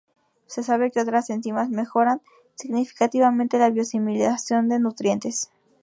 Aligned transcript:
Se 0.47 0.63
sabe 0.63 0.89
que 0.89 0.99
otras 0.99 1.29
enzimas 1.29 1.69
mejoran 1.69 2.23
significativamente 2.55 3.59
la 3.59 3.69
bio-asimilación 3.69 4.67
de 4.67 4.79
nutrientes. 4.79 5.51